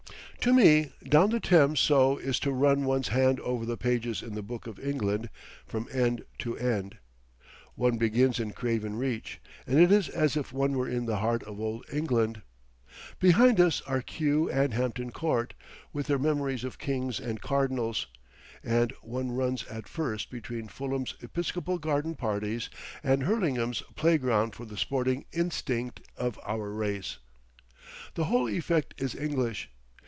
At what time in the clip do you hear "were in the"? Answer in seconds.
10.79-11.17